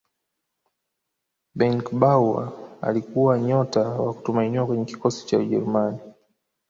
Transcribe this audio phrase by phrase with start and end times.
[1.55, 2.51] beckenbauer
[2.81, 5.99] alikuwa nyota wa kutumainiwa kwenye kikosi cha ujerumani